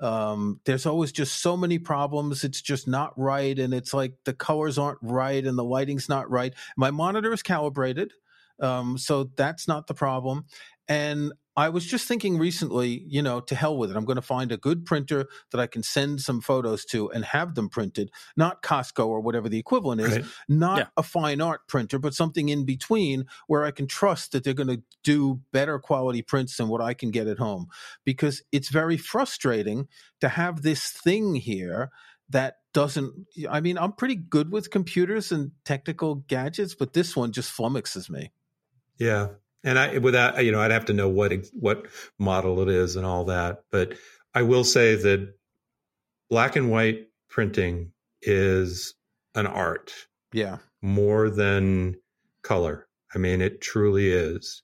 [0.00, 2.44] Um, there's always just so many problems.
[2.44, 6.30] It's just not right and it's like the colors aren't right and the lighting's not
[6.30, 6.54] right.
[6.76, 8.12] My monitor is calibrated
[8.60, 10.46] um, so that's not the problem.
[10.88, 14.22] And i was just thinking recently you know to hell with it i'm going to
[14.22, 18.10] find a good printer that i can send some photos to and have them printed
[18.36, 20.24] not costco or whatever the equivalent is Right.
[20.48, 20.86] not Yeah.
[20.96, 24.68] a fine art printer, but something in between where I can trust that they're going
[24.68, 27.68] to do better quality prints than what I can get at home.
[28.04, 29.88] Because it's very frustrating
[30.20, 31.90] to have this thing here
[32.30, 37.32] that doesn't i mean i'm pretty good with computers and technical gadgets but this one
[37.32, 38.30] just flummoxes me
[38.98, 39.28] yeah
[39.64, 41.86] and i without you know i'd have to know what what
[42.18, 43.94] model it is and all that but
[44.34, 45.32] i will say that
[46.30, 47.92] black and white printing
[48.22, 48.94] is
[49.34, 49.92] an art
[50.32, 51.94] yeah more than
[52.42, 54.62] color i mean it truly is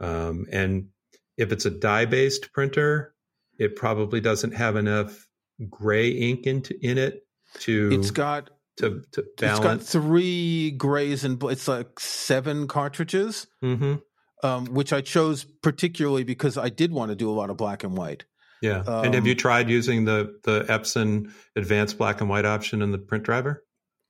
[0.00, 0.88] um, and
[1.36, 3.14] if it's a dye based printer
[3.58, 5.26] it probably doesn't have enough
[5.70, 7.24] gray ink in, in it
[7.60, 9.58] to it's got to, to balance.
[9.58, 13.96] It's got three grays and it's like seven cartridges, mm-hmm.
[14.42, 17.84] Um, which I chose particularly because I did want to do a lot of black
[17.84, 18.24] and white.
[18.60, 22.44] Yeah, um, and have you um, tried using the the Epson advanced black and white
[22.44, 23.64] option in the print driver?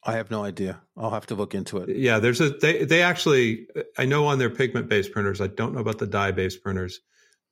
[0.04, 0.82] I have no idea.
[0.96, 1.96] I'll have to look into it.
[1.96, 3.66] Yeah, there's a they they actually
[3.96, 5.40] I know on their pigment based printers.
[5.40, 7.00] I don't know about the dye based printers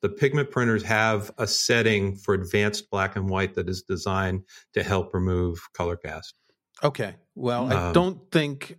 [0.03, 4.83] the pigment printers have a setting for advanced black and white that is designed to
[4.83, 6.35] help remove color cast.
[6.83, 7.17] Okay.
[7.35, 8.79] Well, um, I don't think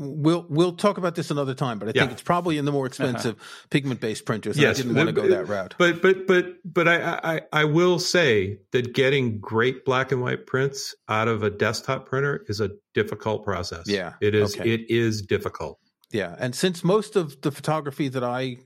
[0.00, 2.12] we'll we'll talk about this another time, but I think yeah.
[2.12, 3.66] it's probably in the more expensive uh-huh.
[3.70, 4.58] pigment based printers.
[4.58, 5.74] Yes, I didn't want to go that route.
[5.78, 10.46] But but but but I, I I will say that getting great black and white
[10.46, 13.86] prints out of a desktop printer is a difficult process.
[13.86, 14.56] Yeah, it is.
[14.56, 14.72] Okay.
[14.72, 15.78] It is difficult.
[16.10, 18.56] Yeah, and since most of the photography that I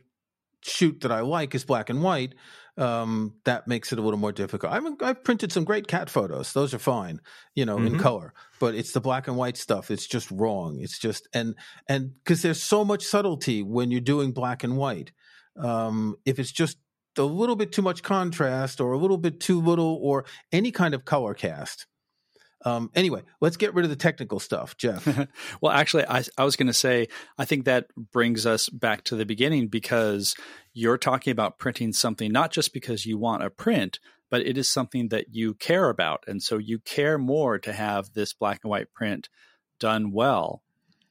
[0.62, 2.34] shoot that I like is black and white,
[2.76, 4.72] um, that makes it a little more difficult.
[4.72, 7.20] I mean, I've printed some great cat photos; those are fine,
[7.54, 7.94] you know, mm-hmm.
[7.94, 8.34] in color.
[8.58, 10.80] But it's the black and white stuff; it's just wrong.
[10.80, 11.54] It's just and
[11.88, 15.12] and because there's so much subtlety when you're doing black and white.
[15.56, 16.78] Um, if it's just
[17.16, 20.94] a little bit too much contrast, or a little bit too little, or any kind
[20.94, 21.86] of color cast,
[22.64, 25.06] um, anyway, let's get rid of the technical stuff, Jeff.
[25.60, 29.16] well, actually, I, I was going to say, I think that brings us back to
[29.16, 30.34] the beginning because
[30.72, 34.00] you're talking about printing something not just because you want a print,
[34.30, 36.24] but it is something that you care about.
[36.26, 39.28] And so you care more to have this black and white print
[39.78, 40.62] done well.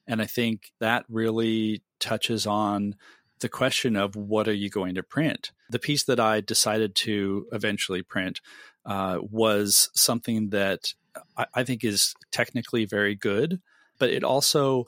[0.06, 2.96] And I think that really touches on
[3.40, 5.52] the question of what are you going to print?
[5.70, 8.40] The piece that I decided to eventually print
[8.84, 10.94] uh, was something that
[11.36, 13.60] I, I think is technically very good,
[13.98, 14.86] but it also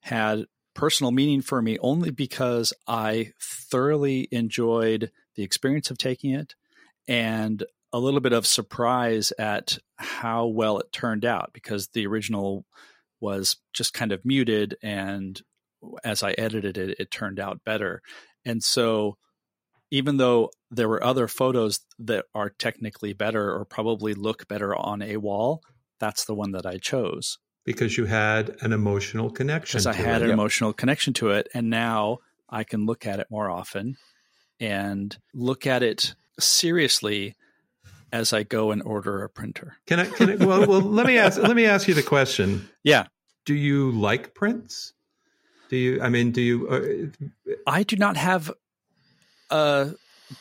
[0.00, 6.54] had personal meaning for me only because I thoroughly enjoyed the experience of taking it
[7.06, 12.64] and a little bit of surprise at how well it turned out because the original
[13.20, 15.40] was just kind of muted and
[16.04, 18.02] as I edited it, it turned out better.
[18.44, 19.16] And so
[19.90, 25.02] even though there were other photos that are technically better or probably look better on
[25.02, 25.62] a wall,
[25.98, 27.38] that's the one that I chose.
[27.64, 29.78] Because you had an emotional connection.
[29.78, 30.24] Because I had it.
[30.24, 30.34] an yep.
[30.34, 31.48] emotional connection to it.
[31.52, 33.96] And now I can look at it more often
[34.60, 37.36] and look at it seriously
[38.12, 39.76] as I go and order a printer.
[39.86, 42.68] Can I, can I well, well let me ask let me ask you the question.
[42.82, 43.06] Yeah.
[43.44, 44.94] Do you like prints?
[45.68, 48.50] Do you I mean do you uh, I do not have
[49.50, 49.92] a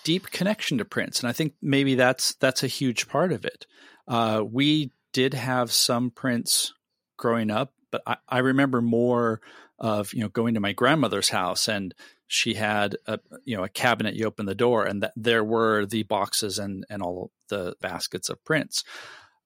[0.04, 3.66] deep connection to prints, and I think maybe that's that's a huge part of it.
[4.08, 6.74] Uh, we did have some prints
[7.18, 9.42] growing up, but I, I, remember more
[9.80, 11.94] of you know going to my grandmother's house and
[12.28, 14.16] she had a you know a cabinet.
[14.16, 18.30] You open the door and th- there were the boxes and and all the baskets
[18.30, 18.84] of prints.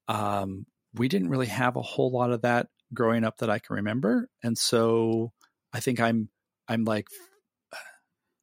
[0.07, 3.77] Um, we didn't really have a whole lot of that growing up that I can
[3.77, 5.31] remember, and so
[5.71, 6.29] I think I'm
[6.67, 7.07] I'm like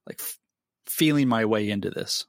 [0.07, 0.20] like
[0.88, 2.27] feeling my way into this.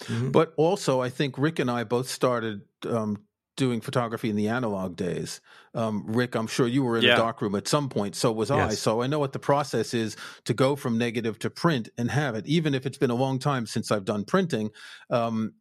[0.00, 0.30] Mm-hmm.
[0.30, 3.24] But also, I think Rick and I both started um,
[3.56, 5.40] doing photography in the analog days.
[5.74, 7.14] Um, Rick, I'm sure you were in yeah.
[7.14, 8.16] a darkroom at some point.
[8.16, 8.72] So was yes.
[8.72, 8.74] I.
[8.74, 12.34] So I know what the process is to go from negative to print and have
[12.34, 14.70] it, even if it's been a long time since I've done printing.
[15.10, 15.54] Um,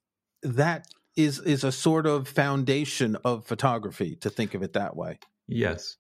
[0.44, 5.20] that is is a sort of foundation of photography to think of it that way.
[5.48, 5.98] Yes.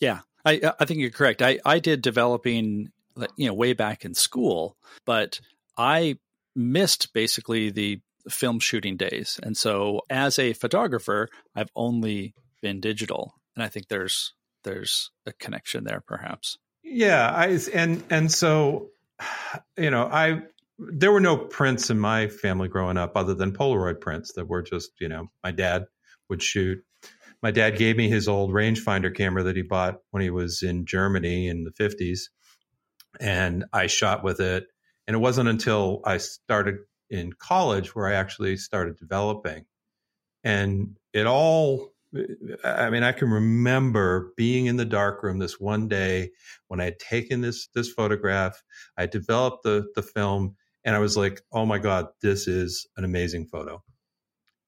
[0.00, 1.40] Yeah, I I think you're correct.
[1.40, 2.90] I I did developing
[3.36, 5.40] you know way back in school, but
[5.76, 6.16] I
[6.54, 9.38] missed basically the film shooting days.
[9.42, 13.34] And so as a photographer, I've only been digital.
[13.54, 16.58] And I think there's there's a connection there perhaps.
[16.82, 18.90] Yeah, I and and so
[19.76, 20.42] you know, I
[20.78, 24.62] there were no prints in my family growing up other than Polaroid prints that were
[24.62, 25.84] just, you know, my dad
[26.28, 26.82] would shoot.
[27.42, 30.86] My dad gave me his old rangefinder camera that he bought when he was in
[30.86, 32.30] Germany in the 50s
[33.20, 34.66] and I shot with it
[35.06, 36.78] and it wasn't until I started
[37.10, 39.64] in college where I actually started developing.
[40.44, 41.92] And it all,
[42.64, 46.30] I mean, I can remember being in the darkroom this one day
[46.68, 48.62] when I had taken this this photograph.
[48.96, 53.04] I developed the the film, and I was like, "Oh my god, this is an
[53.04, 53.82] amazing photo."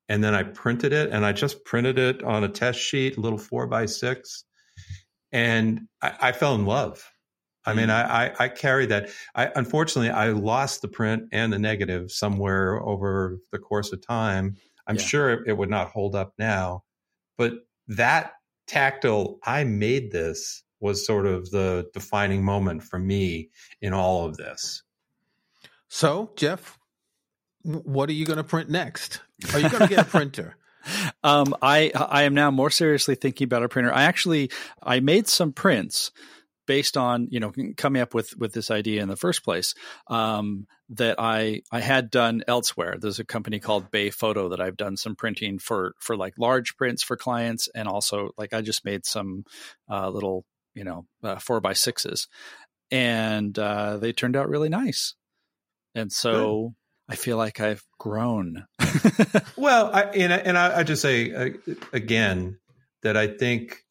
[0.09, 3.21] and then I printed it, and I just printed it on a test sheet, a
[3.21, 4.45] little four by six,
[5.33, 7.05] and I, I fell in love.
[7.67, 7.91] I mean, Mm.
[8.09, 9.11] I, I, I carry that.
[9.35, 14.57] I unfortunately I lost the print and the negative somewhere over the course of time.
[14.87, 15.03] I'm Yeah.
[15.03, 16.85] sure it, it would not hold up now,
[17.37, 17.53] but
[17.89, 18.33] that
[18.67, 23.51] tactile, I made this was sort of the defining moment for me
[23.81, 24.83] in all of this.
[25.89, 26.79] So, Jeff,
[27.63, 29.21] what are you going to print next?
[29.53, 30.57] Are you going to get a printer?
[31.25, 33.93] Um, I I am now more seriously thinking about a printer.
[33.93, 34.51] I actually
[34.83, 36.13] I made some prints
[36.67, 39.75] based on you know coming up with with this idea in the first place
[40.09, 42.97] um, that I I had done elsewhere.
[42.99, 46.77] There's a company called Bay Photo that I've done some printing for for like large
[46.77, 49.45] prints for clients, and also like I just made some
[49.91, 52.29] uh, little you know uh, four by sixes,
[52.91, 55.15] and uh, they turned out really nice.
[55.95, 56.75] And so
[57.09, 58.67] I feel like I've grown.
[59.57, 61.51] Well, I, and, I- and I, I just say uh,
[61.95, 62.59] again
[63.03, 63.85] that I think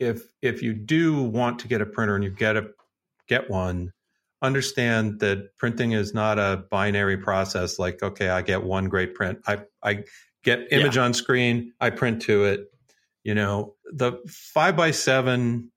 [0.00, 2.70] if if you do want to get a printer and you get a
[3.28, 3.92] get one,
[4.42, 7.78] understand that printing is not a binary process.
[7.78, 9.40] Like, okay, I get one great print.
[9.46, 10.04] I I
[10.44, 11.72] get image on screen.
[11.80, 12.72] I print to it.
[13.24, 15.70] You know, the five by seven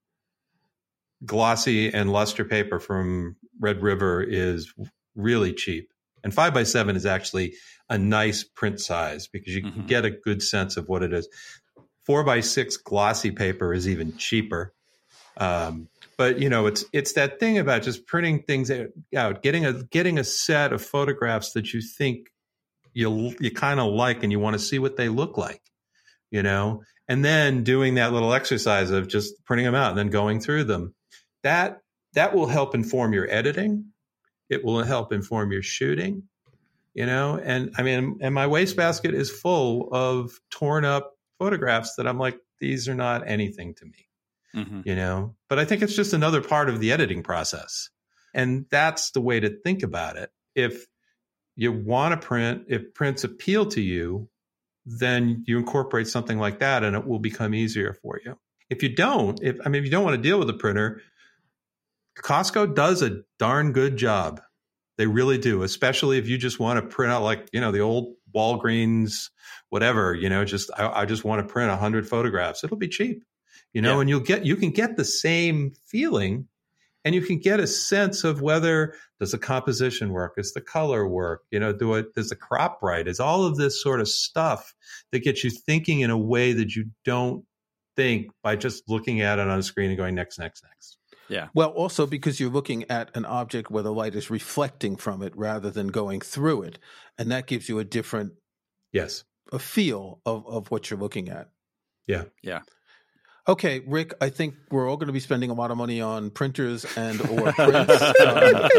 [1.24, 4.72] glossy and luster paper from Red River is
[5.14, 5.92] really cheap.
[6.24, 7.54] And five by seven is actually
[7.88, 9.86] a nice print size because you can Mhm.
[9.88, 11.28] get a good sense of what it is.
[12.04, 14.72] Four by six glossy paper is even cheaper.
[15.36, 18.70] Um, but you know, it's it's that thing about just printing things
[19.16, 22.30] out, getting a getting a set of photographs that you think
[22.92, 25.62] you you kind of like and you want to see what they look like,
[26.30, 30.10] you know, and then doing that little exercise of just printing them out and then
[30.10, 30.94] going through them.
[31.42, 31.80] That
[32.14, 33.86] that will help inform your editing.
[34.50, 36.24] It will help inform your shooting
[36.94, 42.06] you know and i mean and my wastebasket is full of torn up photographs that
[42.06, 44.06] i'm like these are not anything to me
[44.54, 44.84] Mhm.
[44.86, 45.34] you know?
[45.48, 47.88] But i think it's just another part of the editing process.
[48.34, 50.30] And that's the way to think about it.
[50.54, 50.86] If
[51.56, 54.28] you want to print if prints appeal to you
[54.84, 58.36] then you incorporate something like that and it will become easier for you.
[58.70, 61.00] If you don't if i mean if you don't want to deal with a printer
[62.18, 64.40] costco does a darn good job.
[64.98, 67.80] They really do, especially if you just want to print out like, you know, the
[67.80, 69.30] old Walgreens,
[69.72, 72.62] whatever, you know, just, I, I just want to print a hundred photographs.
[72.62, 73.24] It'll be cheap,
[73.72, 74.00] you know, Yeah.
[74.02, 76.46] and you'll get, you can get the same feeling
[77.06, 80.34] and you can get a sense of whether does the composition work?
[80.36, 81.44] Is the color work?
[81.50, 83.08] You know, do it, does the crop right?
[83.08, 84.74] Is all of this sort of stuff
[85.10, 87.46] that gets you thinking in a way that you don't
[87.96, 90.98] think by just looking at it on a screen and going next, next, next.
[91.28, 95.22] Yeah well, also because you're looking at an object where the light is reflecting from
[95.22, 96.78] it rather than going through it.
[97.16, 98.32] And that gives you a different
[98.92, 99.24] Yes.
[99.52, 101.50] A feel of, of what you're looking at.
[102.06, 102.24] Yeah.
[102.42, 102.60] Yeah.
[103.48, 106.30] Okay, Rick, I think we're all going to be spending a lot of money on
[106.30, 108.02] printers and or prints.
[108.22, 108.70] Um,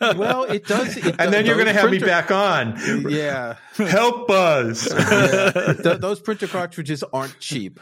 [0.18, 0.96] well, it does.
[0.96, 2.76] It And then you're going to have me back on.
[3.08, 3.54] Yeah.
[3.76, 4.92] Help us.
[4.98, 5.74] yeah.
[5.80, 7.78] Th- those printer cartridges aren't cheap.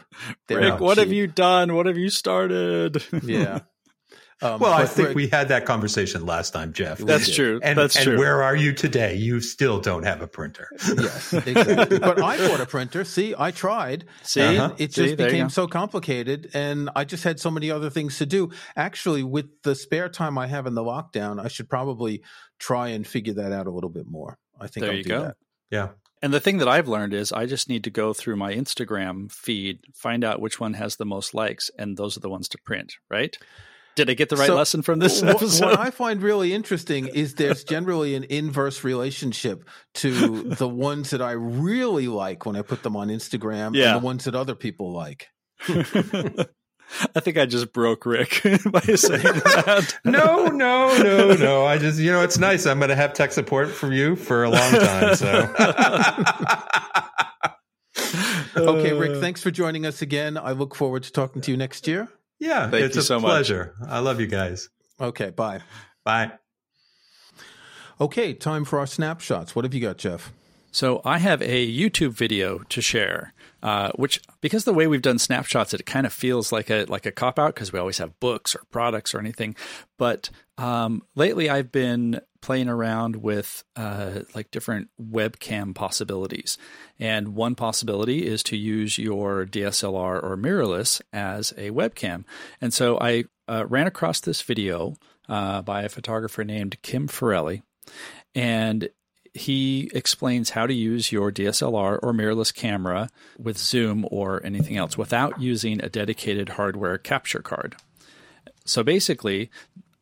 [0.47, 1.73] They're Rick, not what have you done?
[1.73, 3.03] What have you started?
[3.23, 3.61] Yeah.
[4.41, 6.99] Um, Well, I think we had that conversation last time, Jeff.
[6.99, 7.59] That's true.
[7.61, 8.17] And, That's and true.
[8.17, 9.15] where are you today?
[9.15, 10.69] You still don't have a printer.
[10.87, 11.99] Yes, exactly.
[11.99, 13.03] but I bought a printer.
[13.03, 14.05] See, I tried.
[14.23, 14.41] See?
[14.41, 14.75] and Uh-huh.
[14.77, 18.17] it just there you became so complicated, and I just had so many other things
[18.19, 18.51] to do.
[18.75, 22.23] Actually, with the spare time I have in the lockdown, I should probably
[22.59, 24.37] try and figure that out a little bit more.
[24.59, 25.21] I think There I'll you do go.
[25.23, 25.35] that.
[25.69, 25.87] Yeah.
[26.21, 29.31] And the thing that I've learned is I just need to go through my Instagram
[29.31, 32.57] feed, find out which one has the most likes, and those are the ones to
[32.65, 33.37] print, right?
[33.99, 35.65] Did I get the right So, lesson from this What- episode?
[35.65, 41.21] What I find really interesting is there's generally an inverse relationship to the ones that
[41.21, 43.93] I really like when I put them on Instagram Yeah.
[43.95, 45.27] and the ones that other people like.
[45.67, 49.95] I think I just broke Rick by saying that.
[50.05, 51.65] No, no, no, no.
[51.65, 52.65] I just, you know, it's nice.
[52.65, 55.15] I'm going to have tech support from you for a long time.
[55.15, 55.53] So,
[58.57, 60.37] Okay, Rick, Uh, thanks for joining us again.
[60.37, 62.07] I look forward to talking to you next year.
[62.39, 63.29] Yeah, Thank it's you a so much.
[63.29, 63.73] pleasure.
[63.87, 64.69] I love you guys.
[64.99, 65.61] Okay, bye.
[66.03, 66.31] Bye.
[68.01, 69.55] Okay, time for our snapshots.
[69.55, 70.31] What have you got, Jeff?
[70.71, 75.19] So I have a YouTube video to share, uh, which because the way we've done
[75.19, 78.19] snapshots, it kind of feels like a like a cop out because we always have
[78.19, 79.55] books or products or anything.
[79.97, 86.57] But um, lately, I've been playing around with uh, like different webcam possibilities,
[86.97, 92.23] and one possibility is to use your DSLR or mirrorless as a webcam.
[92.61, 94.95] And so I uh, ran across this video
[95.27, 97.61] uh, by a photographer named Kim Forelli,
[98.33, 98.89] and
[99.33, 104.97] he explains how to use your DSLR or mirrorless camera with Zoom or anything else
[104.97, 107.75] without using a dedicated hardware capture card.
[108.65, 109.49] So basically,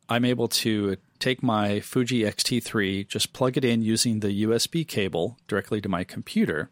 [0.08, 5.38] I'm able to take my Fuji X-T3, just plug it in using the USB cable
[5.46, 6.70] directly to my computer,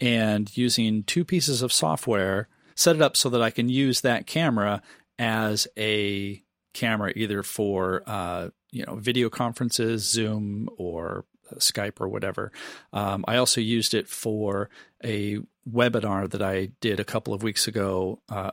[0.00, 4.26] and using two pieces of software, set it up so that I can use that
[4.26, 4.82] camera
[5.18, 6.42] as a
[6.74, 11.24] camera either for uh, you know video conferences, Zoom or
[11.56, 12.52] Skype or whatever.
[12.92, 14.68] Um, I also used it for
[15.04, 15.38] a
[15.70, 18.20] webinar that I did a couple of weeks ago.
[18.28, 18.52] Uh,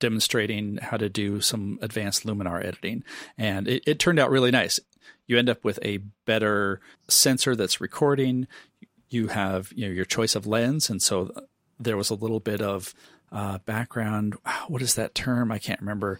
[0.00, 3.04] demonstrating how to do some advanced Luminar editing.
[3.38, 4.80] And it, it turned out really nice.
[5.26, 8.48] You end up with a better sensor that's recording.
[9.08, 11.30] You have you know your choice of lens, and so
[11.78, 12.94] there was a little bit of
[13.32, 14.36] uh, background.
[14.66, 15.52] What is that term?
[15.52, 16.18] I can't remember.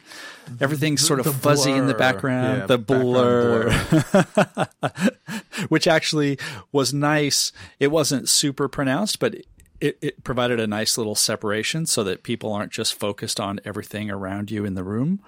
[0.61, 1.79] Everything's sort of the fuzzy blur.
[1.81, 2.59] in the background.
[2.61, 4.47] Yeah, the blur, background
[4.83, 5.09] blur.
[5.69, 6.39] which actually
[6.73, 7.53] was nice.
[7.79, 9.37] It wasn't super pronounced, but
[9.81, 14.11] it, it, provided a nice little separation so that people aren't just focused on everything
[14.11, 15.21] around you in the room.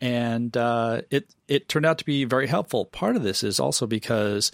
[0.00, 2.84] And uh, it it turned out to be very helpful.
[2.84, 4.50] Part of this is also because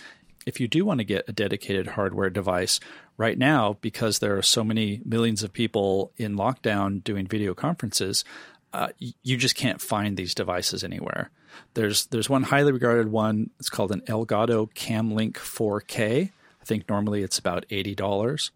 [0.46, 2.80] if you do want to get a dedicated hardware device
[3.16, 8.24] right now, because there are so many millions of people in lockdown doing video conferences,
[8.72, 11.30] uh, you just can't find these devices anywhere.
[11.74, 13.50] There's there's one highly regarded one.
[13.58, 16.30] It's called an Elgato CamLink 4K.
[16.60, 18.50] I think normally it's about eighty dollars.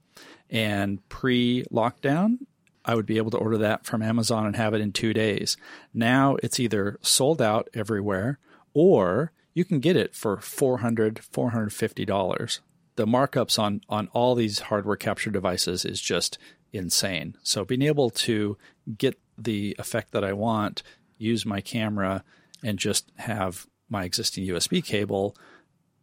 [0.50, 2.38] And pre lockdown,
[2.84, 5.56] I would be able to order that from Amazon and have it in two days.
[5.94, 8.38] Now it's either sold out everywhere
[8.74, 12.60] or you can get it for $400, $450.
[12.96, 16.38] The markups on, on all these hardware capture devices is just
[16.72, 17.36] insane.
[17.42, 18.56] So being able to
[18.96, 20.82] get the effect that I want,
[21.18, 22.24] use my camera,
[22.62, 25.36] and just have my existing USB cable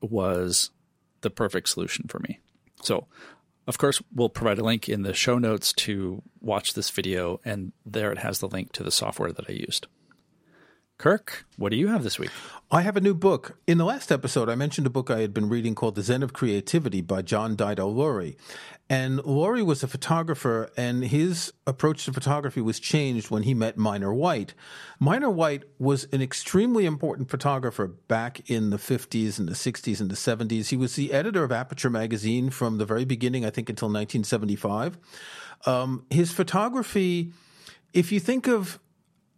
[0.02, 0.72] was
[1.22, 2.40] the perfect solution for me.
[2.82, 3.08] So
[3.70, 7.72] of course, we'll provide a link in the show notes to watch this video, and
[7.86, 9.86] there it has the link to the software that I used.
[11.00, 12.30] Kirk, what do you have this week?
[12.70, 13.58] I have a new book.
[13.66, 16.24] In the last episode, I mentioned a book I had been reading called The Zen
[16.24, 18.36] of Creativity by John Daido Loori.
[18.89, 23.78] And Loori was a photographer, and his approach to photography was changed when he met
[23.78, 24.54] Minor White.
[25.00, 30.12] Minor White was an extremely important photographer back in the 50s and the 60s and
[30.12, 30.68] the 70s.
[30.68, 34.97] He was the editor of Aperture magazine from the very beginning, I think, until 1975.
[35.66, 37.32] Um, his photography,
[37.93, 38.80] if you think of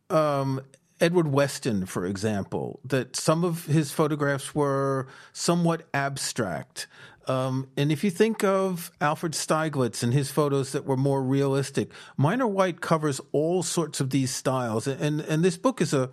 [0.09, 0.61] um,
[1.01, 6.87] Edward Weston, for example, that some of his photographs were somewhat abstract.
[7.27, 11.91] Um, and if you think of Alfred Stieglitz and his photos that were more realistic,
[12.17, 14.87] Minor White covers all sorts of these styles.
[14.87, 16.09] And, and this book is a,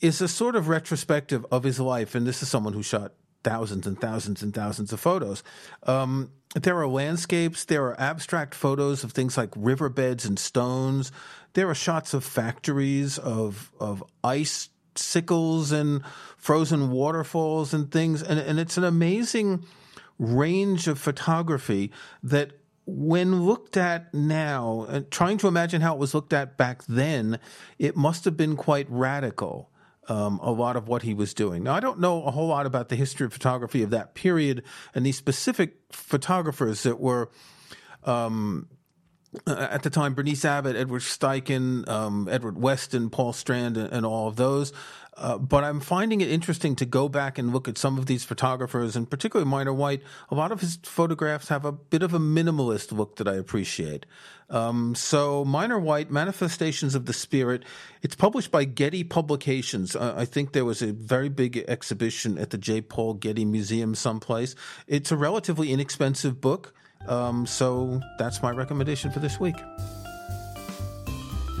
[0.00, 2.14] is a sort of retrospective of his life.
[2.14, 3.12] And this is someone who shot
[3.44, 5.42] thousands and thousands and thousands of photos.
[5.84, 11.12] Um, there are landscapes, there are abstract photos of things like riverbeds and stones.
[11.54, 16.02] There are shots of factories, of, of ice sickles and
[16.36, 18.22] frozen waterfalls and things.
[18.22, 19.64] And, and it's an amazing
[20.18, 21.92] range of photography
[22.22, 22.52] that
[22.86, 27.38] when looked at now, and trying to imagine how it was looked at back then,
[27.78, 29.70] it must have been quite radical.
[30.10, 31.64] Um, a lot of what he was doing.
[31.64, 34.62] Now, I don't know a whole lot about the history of photography of that period
[34.94, 37.28] and these specific photographers that were
[38.04, 38.68] um,
[39.46, 44.06] uh, at the time, Berenice Abbott, Edward Steichen, um, Edward Weston, Paul Strand, and, and
[44.06, 44.72] all of those.
[45.18, 48.24] Uh, but I'm finding it interesting to go back and look at some of these
[48.24, 50.02] photographers, and particularly Minor White.
[50.30, 54.06] A lot of his photographs have a bit of a minimalist look that I appreciate.
[54.48, 57.64] Um, so, Minor White, Manifestations of the Spirit.
[58.00, 59.96] It's published by Getty Publications.
[59.96, 62.80] Uh, I think there was a very big exhibition at the J.
[62.80, 64.54] Paul Getty Museum someplace.
[64.86, 66.72] It's a relatively inexpensive book.
[67.06, 69.56] Um, so, that's my recommendation for this week.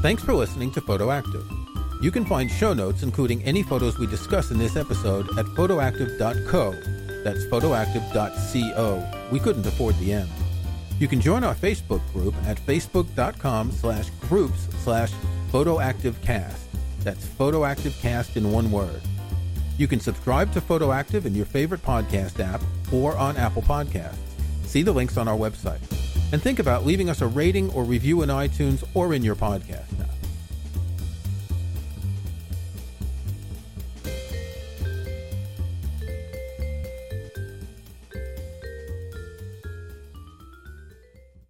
[0.02, 1.46] Thanks for listening to Photoactive.
[2.00, 6.72] You can find show notes, including any photos we discuss in this episode, at photoactive.co.
[7.24, 9.28] That's photoactive.co.
[9.32, 10.28] We couldn't afford the M.
[11.00, 15.10] You can join our Facebook group at facebook.com slash groups slash
[15.50, 16.58] photoactivecast.
[17.00, 19.00] That's photoactivecast in one word.
[19.76, 22.60] You can subscribe to Photoactive in your favorite podcast app
[22.92, 24.27] or on Apple Podcasts.
[24.68, 25.80] See the links on our website.
[26.30, 29.86] And think about leaving us a rating or review in iTunes or in your podcast.